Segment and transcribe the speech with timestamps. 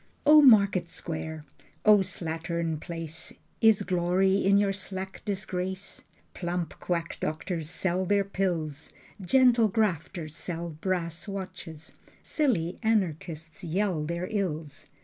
[0.25, 1.45] O market square,
[1.85, 6.05] O slattern place, Is glory in your slack disgrace?
[6.33, 8.91] Plump quack doctors sell their pills,
[9.21, 11.93] Gentle grafters sell brass watches,
[12.23, 14.87] Silly anarchists yell their ills.